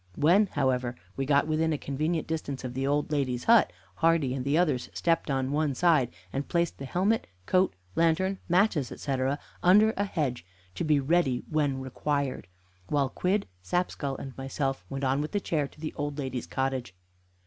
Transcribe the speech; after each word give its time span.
When, 0.15 0.47
however, 0.47 0.95
we 1.15 1.27
got 1.27 1.45
within 1.45 1.71
a 1.71 1.77
convenient 1.77 2.27
distance 2.27 2.63
of 2.63 2.73
the 2.73 2.87
old 2.87 3.11
lady's 3.11 3.43
hut, 3.43 3.71
Hardy 3.97 4.33
and 4.33 4.43
the 4.43 4.57
others 4.57 4.89
stepped 4.95 5.29
on 5.29 5.51
one 5.51 5.75
side, 5.75 6.11
and 6.33 6.47
placed 6.49 6.79
the 6.79 6.85
helmet, 6.85 7.27
coat, 7.45 7.75
lantern, 7.95 8.39
matches, 8.49 8.91
etc., 8.91 9.37
under 9.61 9.93
a 9.97 10.05
hedge, 10.05 10.43
to 10.73 10.83
be 10.83 10.99
ready 10.99 11.43
when 11.47 11.79
required, 11.81 12.47
while 12.87 13.09
Quidd, 13.11 13.45
Sapskull, 13.61 14.17
and 14.17 14.35
myself 14.35 14.83
went 14.89 15.03
with 15.21 15.33
the 15.33 15.39
chair 15.39 15.67
to 15.67 15.79
the 15.79 15.93
old 15.93 16.17
lady's 16.17 16.47
cottage. 16.47 16.95